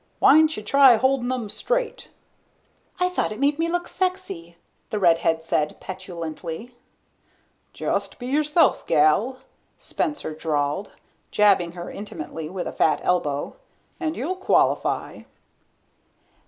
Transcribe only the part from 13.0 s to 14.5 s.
elbow, "and you'll